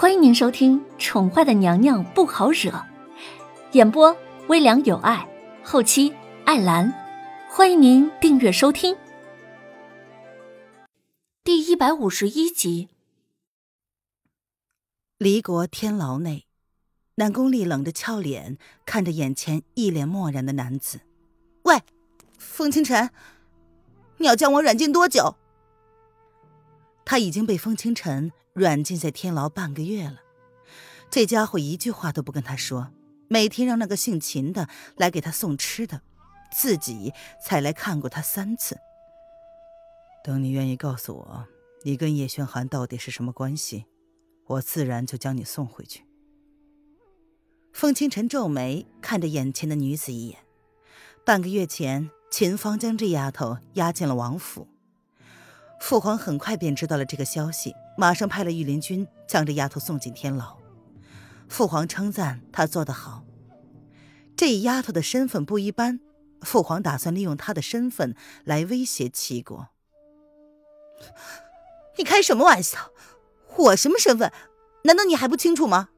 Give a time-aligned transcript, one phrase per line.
[0.00, 2.70] 欢迎您收听《宠坏的娘娘不好惹》，
[3.72, 5.28] 演播微凉有爱，
[5.64, 6.14] 后期
[6.44, 6.94] 艾兰。
[7.50, 8.96] 欢迎您订阅收听。
[11.42, 12.90] 第一百五十一集。
[15.18, 16.46] 离国天牢内，
[17.16, 18.56] 南宫丽冷着俏脸
[18.86, 21.00] 看着眼前一脸漠然的男子
[21.66, 21.82] ：“喂，
[22.38, 23.10] 风清晨，
[24.18, 25.34] 你要将我软禁多久？”
[27.04, 30.20] 他已经被风清晨软禁在天牢半个月了，
[31.10, 32.90] 这家伙一句话都不跟他说，
[33.28, 36.02] 每天让那个姓秦的来给他送吃的，
[36.52, 37.12] 自己
[37.44, 38.78] 才来看过他三次。
[40.24, 41.46] 等你愿意告诉我，
[41.84, 43.86] 你跟叶轩寒到底是什么关系，
[44.46, 46.04] 我自然就将你送回去。
[47.72, 50.38] 风清晨皱眉看着眼前的女子一眼，
[51.24, 54.66] 半个月前，秦芳将这丫头押进了王府。
[55.80, 60.56] 父皇很快便知道了这个消息，马上派了御林军将这丫头送进天牢。
[61.48, 63.24] 父皇称赞她做得好。
[64.36, 66.00] 这丫头的身份不一般，
[66.42, 69.68] 父皇打算利用她的身份来威胁齐国。
[71.96, 72.90] 你开什么玩笑？
[73.56, 74.32] 我什么身份？
[74.84, 75.88] 难道你还不清楚吗？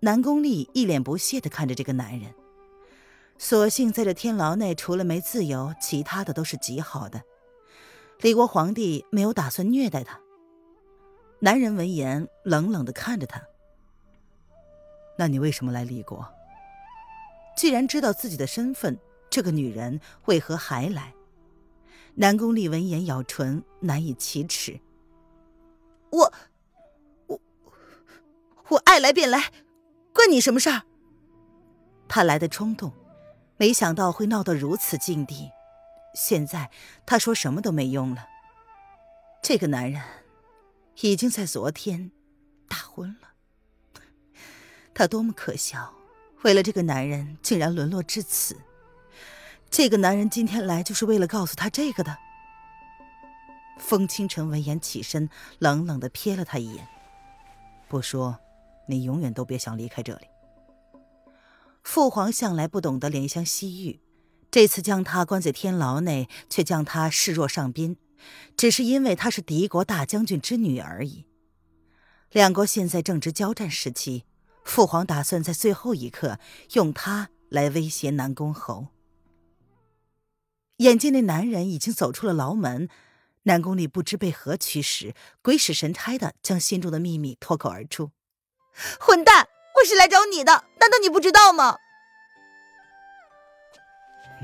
[0.00, 2.34] 南宫丽一脸不屑地看着这个男人。
[3.38, 7.22] 所幸在这天牢内，除了没自由，其他的都是极好的。
[8.22, 10.20] 李国皇帝没有打算虐待他。
[11.40, 13.42] 男人闻言，冷冷的看着他
[15.18, 16.24] ：“那你为什么来李国？
[17.56, 18.96] 既然知道自己的身份，
[19.28, 21.12] 这个女人为何还来？”
[22.14, 24.78] 南宫丽闻言咬唇，难以启齿
[26.10, 26.32] ：“我，
[27.26, 27.40] 我，
[28.68, 29.50] 我爱来便来，
[30.14, 30.82] 关你什么事儿？”
[32.06, 32.92] 他来的冲动，
[33.56, 35.50] 没想到会闹到如此境地。
[36.14, 36.70] 现在
[37.06, 38.26] 他说什么都没用了。
[39.42, 40.02] 这个男人
[41.00, 42.10] 已经在昨天
[42.68, 43.28] 大婚了。
[44.94, 45.94] 他多么可笑！
[46.42, 48.56] 为了这个男人，竟然沦落至此。
[49.70, 52.18] 这个男人今天来就是为了告诉他这个的。
[53.78, 56.86] 风清晨闻言起身，冷冷的瞥了他一眼，
[57.88, 58.38] 不说，
[58.86, 60.26] 你永远都别想离开这里。
[61.82, 64.00] 父皇向来不懂得怜香惜玉。
[64.52, 67.96] 这次将他关在天牢内，却将他视若上宾，
[68.54, 71.24] 只是因为她是敌国大将军之女而已。
[72.30, 74.26] 两国现在正值交战时期，
[74.62, 76.38] 父皇打算在最后一刻
[76.74, 78.88] 用她来威胁南宫侯。
[80.76, 82.90] 眼见那男人已经走出了牢门，
[83.44, 88.10] 南宫里不知被何驱使，鬼使神差的将心中的秘密脱口而出
[89.00, 89.48] ：“混蛋，
[89.80, 91.78] 我是来找你的，难道你不知道吗？”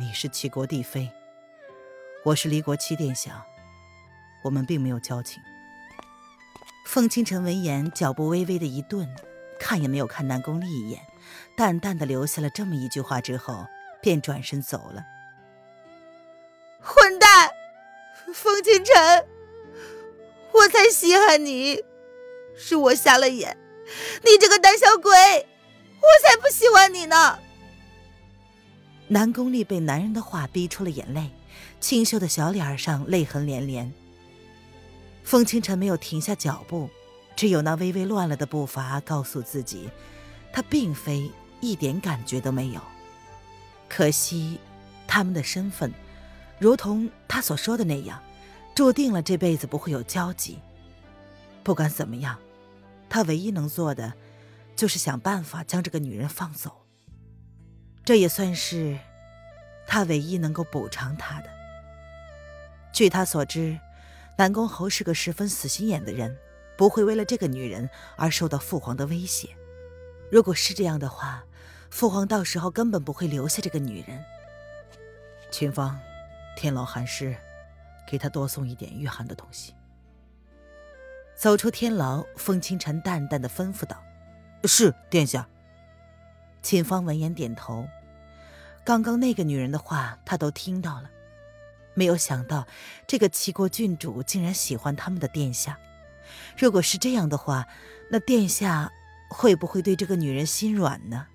[0.01, 1.11] 你是齐国帝妃，
[2.25, 3.45] 我是离国七殿下，
[4.45, 5.43] 我们并没有交情。
[6.87, 9.13] 风清晨闻言，脚步微微的一顿，
[9.59, 11.03] 看也没有看南宫丽一眼，
[11.57, 13.67] 淡淡的留下了这么一句话之后，
[14.01, 15.05] 便转身走了。
[16.81, 17.51] 混蛋，
[18.33, 19.27] 风清晨，
[20.53, 21.83] 我才稀罕你，
[22.57, 23.59] 是我瞎了眼，
[24.23, 27.41] 你这个胆小鬼，我才不喜欢你呢。
[29.11, 31.31] 南宫丽被男人的话逼出了眼泪，
[31.81, 33.91] 清秀的小脸上泪痕连连。
[35.25, 36.91] 风清晨没有停下脚步，
[37.35, 39.89] 只有那微微乱了的步伐告诉自己，
[40.53, 41.31] 他并非
[41.61, 42.81] 一点感觉都没有。
[43.89, 44.59] 可惜，
[45.07, 45.91] 他们的身份，
[46.59, 48.23] 如同他所说的那样，
[48.75, 50.59] 注定了这辈子不会有交集。
[51.63, 52.39] 不管怎么样，
[53.09, 54.13] 他唯一能做的，
[54.77, 56.73] 就是想办法将这个女人放走。
[58.09, 58.99] 这也算是
[59.87, 61.51] 他唯一能够补偿他的。
[62.91, 63.79] 据他所知，
[64.39, 66.35] 南宫侯是个十分死心眼的人，
[66.75, 69.51] 不会为了这个女人而受到父皇的威胁。
[70.33, 71.45] 如果是这样的话，
[71.91, 74.25] 父皇到时候根本不会留下这个女人。
[75.51, 76.01] 秦芳，
[76.57, 77.37] 天牢寒湿，
[78.09, 79.75] 给他多送一点御寒的东西。
[81.37, 84.03] 走出天牢，风清晨淡淡的吩咐道
[84.65, 85.47] ：“是，殿下。”
[86.63, 87.87] 秦芳闻言点头。
[88.89, 91.11] 刚刚那个女人的话，他都听到了。
[91.93, 92.67] 没有想到，
[93.07, 95.79] 这个齐国郡主竟然喜欢他们的殿下。
[96.57, 97.67] 如果是这样的话，
[98.11, 98.91] 那殿下
[99.29, 101.27] 会不会对这个女人心软呢？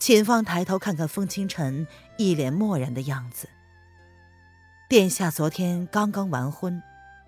[0.00, 1.86] 秦芳抬头看看风清晨，
[2.18, 3.48] 一脸漠然的样子。
[4.88, 6.82] 殿下昨天刚刚完婚，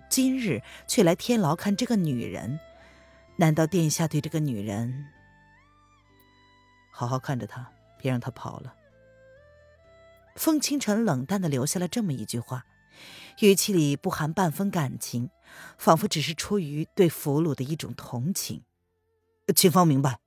[0.09, 2.59] 今日却来天牢看这个女人，
[3.37, 5.07] 难道殿下对这个女人……
[6.91, 7.71] 好好看着她。
[7.99, 8.75] 别让他跑了。
[10.35, 12.65] 风清晨冷淡的留下了这么一句话，
[13.41, 15.29] 语气里不含半分感情，
[15.77, 18.63] 仿佛只是出于对俘虏的一种同情。
[19.55, 20.19] 秦芳明白。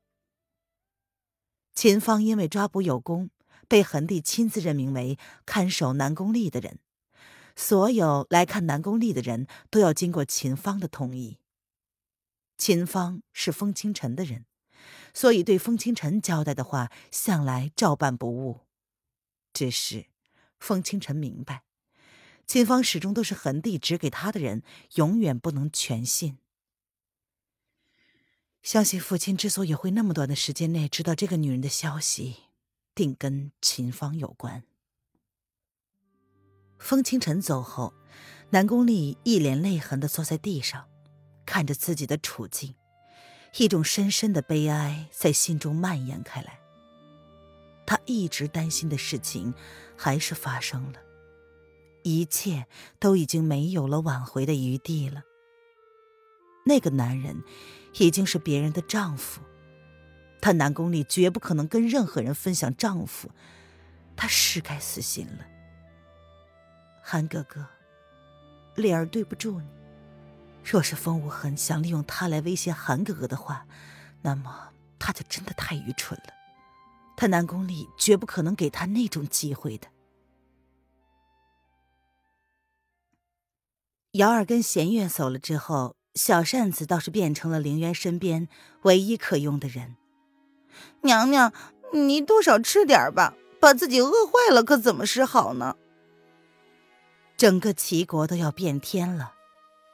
[1.74, 3.30] 秦芳因为抓捕有功，
[3.66, 6.78] 被恒帝亲自任命为看守南宫丽的人。
[7.56, 11.38] 所有来看南宫丽的人都要经过秦芳的同意。
[12.58, 14.44] 秦芳是风清晨的人，
[15.14, 18.60] 所以对风清晨交代的话，向来照办不误。
[19.52, 20.06] 只是，
[20.58, 21.64] 风清晨明白，
[22.46, 24.62] 秦芳始终都是恒帝指给他的人，
[24.94, 26.38] 永远不能全信。
[28.62, 32.36] 相信父亲之所以会那么短的时间内知道这个女人的消息，
[32.94, 34.62] 定跟秦芳有关。
[36.78, 37.92] 风清晨走后，
[38.50, 40.88] 南宫丽一脸泪痕的坐在地上，
[41.44, 42.74] 看着自己的处境，
[43.56, 46.58] 一种深深的悲哀在心中蔓延开来。
[47.86, 49.54] 他一直担心的事情，
[49.96, 50.98] 还是发生了，
[52.02, 52.66] 一切
[52.98, 55.22] 都已经没有了挽回的余地了。
[56.64, 57.42] 那个男人。
[57.98, 59.42] 已经是别人的丈夫，
[60.40, 63.30] 他南宫里绝不可能跟任何人分享丈夫，
[64.16, 65.44] 他是该死心了。
[67.02, 67.66] 韩哥哥，
[68.76, 69.68] 丽儿对不住你。
[70.64, 73.66] 若是风无痕想利用他来威胁韩哥哥的话，
[74.22, 76.32] 那么他就真的太愚蠢了。
[77.16, 79.88] 他南宫丽绝不可能给他那种机会的。
[84.12, 85.96] 姚儿跟弦月走了之后。
[86.14, 88.46] 小扇子倒是变成了凌渊身边
[88.82, 89.96] 唯一可用的人。
[91.00, 91.54] 娘娘，
[91.94, 95.76] 你多少吃点吧，把自己饿坏了可怎么是好呢？
[97.34, 99.32] 整个齐国都要变天了，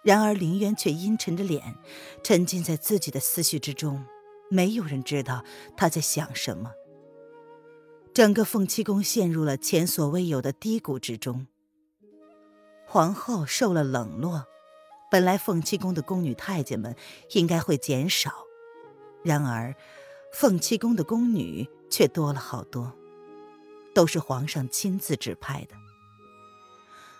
[0.09, 1.77] 然而凌渊却阴沉着脸，
[2.25, 4.07] 沉浸在自己的思绪之中，
[4.49, 5.45] 没有人知道
[5.77, 6.73] 他在想什么。
[8.15, 11.47] 整个凤栖宫陷入了前所未有的低谷之中。
[12.87, 14.47] 皇后受了冷落。
[15.11, 16.97] 本来凤栖宫的宫女太监们
[17.33, 18.33] 应该会减少，
[19.23, 19.75] 然而
[20.33, 22.91] 凤栖宫的宫女却多了好多，
[23.95, 25.75] 都是皇上亲自指派的。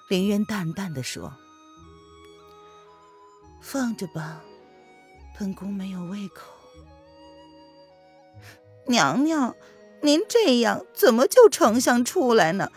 [0.09, 1.37] 凌渊淡淡的说
[3.61, 4.43] ：“放着吧，
[5.39, 6.53] 本宫没有胃口。”
[8.87, 9.55] 娘娘，
[10.03, 12.71] 您这样怎么就丞相出来呢？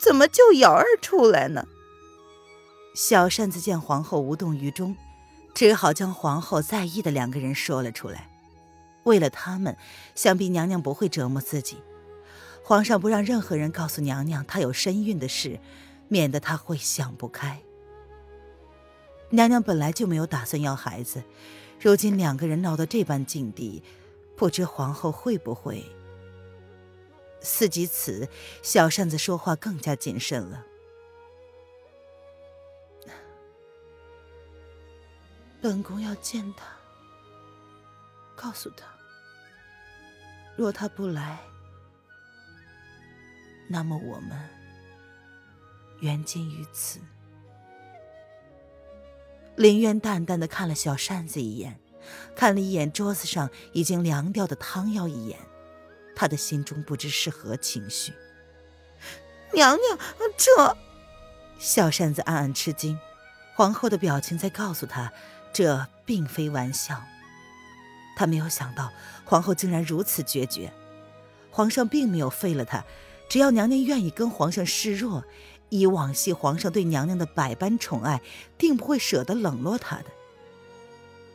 [0.00, 1.66] 怎么就瑶儿出来呢？
[2.94, 4.96] 小扇子见皇后无动于衷，
[5.54, 8.30] 只好将皇后在意的两个人说了出来。
[9.04, 9.76] 为了他们，
[10.14, 11.78] 想必娘娘不会折磨自己。
[12.64, 15.60] 皇上不让任何人告诉娘娘她有身孕的事，
[16.08, 17.60] 免得她会想不开。
[19.30, 21.22] 娘娘本来就没有打算要孩子，
[21.80, 23.82] 如今两个人闹到这般境地，
[24.36, 25.84] 不知皇后会不会……
[27.40, 28.28] 思及此，
[28.62, 30.64] 小扇子说话更加谨慎了。
[35.60, 36.66] 本宫要见他，
[38.34, 38.86] 告诉他，
[40.56, 41.38] 若他不来，
[43.68, 44.36] 那么我们
[46.00, 46.98] 缘尽于此。
[49.58, 51.80] 林渊淡淡的看了小扇子一眼，
[52.36, 55.36] 看了一眼桌子上已经凉掉的汤药一眼，
[56.14, 58.12] 他的心中不知是何情绪。
[59.52, 59.98] 娘娘，
[60.36, 60.76] 这……
[61.58, 62.96] 小扇子暗暗吃惊，
[63.56, 65.12] 皇后的表情在告诉他。
[65.52, 67.02] 这并非玩笑，
[68.16, 68.92] 他没有想到
[69.24, 70.72] 皇后竟然如此决绝。
[71.50, 72.84] 皇上并没有废了她，
[73.28, 75.24] 只要娘娘愿意跟皇上示弱，
[75.70, 78.22] 以往昔皇上对娘娘的百般宠爱，
[78.56, 80.06] 定不会舍得冷落她的。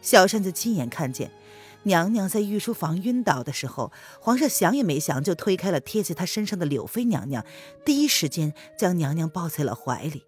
[0.02, 1.32] 小扇子亲眼看见，
[1.84, 7.46] 娘娘在御书房晕倒的时候，皇上想也没想就推开了贴在她身上的柳妃娘娘，
[7.86, 10.24] 第一时间将娘娘抱在了怀里。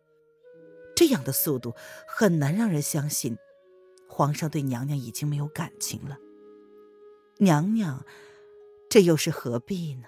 [0.96, 1.76] 这样的速度
[2.08, 3.38] 很难让人相信。
[4.08, 6.18] 皇上对娘娘已经没有感情了，
[7.40, 8.06] 娘娘，
[8.88, 10.08] 这又是何必呢？